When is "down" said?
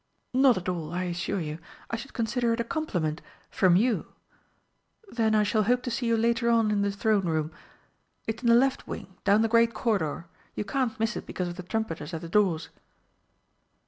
9.25-9.43